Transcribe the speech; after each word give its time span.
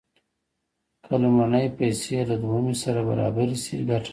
که 1.05 1.13
لومړنۍ 1.21 1.67
پیسې 1.77 2.17
له 2.29 2.35
دویمې 2.43 2.75
سره 2.83 2.99
برابرې 3.09 3.57
شي 3.63 3.75
ګټه 3.89 3.99
نشته 4.03 4.09